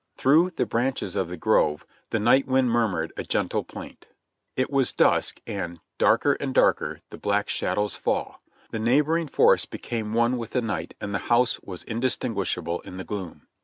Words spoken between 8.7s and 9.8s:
the neighboring forest